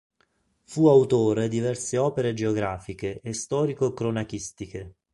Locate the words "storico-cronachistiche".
3.33-4.95